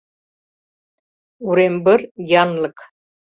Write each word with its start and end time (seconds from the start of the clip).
Урембыр— 1.47 2.01
янлык. 2.41 2.77